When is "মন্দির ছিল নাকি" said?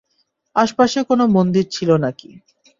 1.35-2.29